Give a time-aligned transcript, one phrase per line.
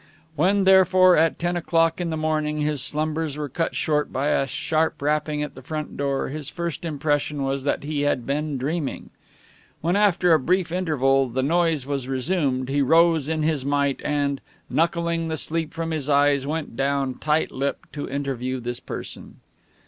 [0.35, 4.47] When, therefore, at ten o'clock in the morning his slumbers were cut short by a
[4.47, 9.11] sharp rapping at the front door, his first impression was that he had been dreaming.
[9.81, 14.41] When, after a brief interval, the noise was resumed, he rose in his might and,
[14.71, 19.35] knuckling the sleep from his eyes, went down, tight lipped, to interview this person.